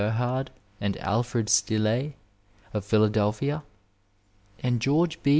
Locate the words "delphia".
3.11-3.61